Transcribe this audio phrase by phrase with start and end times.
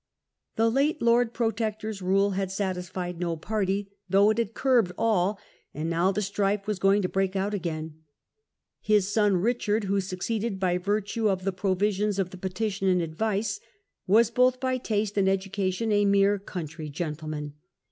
[0.55, 5.39] The late Lord Protector's rule had satisfied no party, though it had curbed all:
[5.75, 7.99] and now the strife was going to break out again.
[8.79, 12.87] His son Richard, who Richard's succeeded by virtue of the provisions of the short "Petition
[12.87, 13.59] and Advice",
[14.07, 17.53] was both by taste and p~^«^«*°"*« education a mere country gentleman.